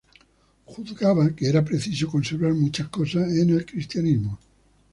Juzgaba 0.65 1.29
que 1.29 1.45
era 1.45 1.63
preciso 1.63 2.07
conservar 2.09 2.55
muchas 2.55 2.87
cosas 2.89 3.31
en 3.33 3.51
el 3.51 3.67
cristianismo. 3.67 4.39